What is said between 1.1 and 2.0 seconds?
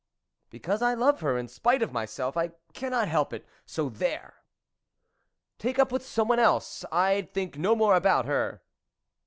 her in spite of